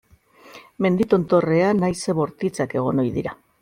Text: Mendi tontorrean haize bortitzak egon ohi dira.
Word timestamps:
Mendi 0.85 1.07
tontorrean 1.13 1.87
haize 1.91 2.19
bortitzak 2.23 2.79
egon 2.83 3.07
ohi 3.09 3.19
dira. 3.23 3.41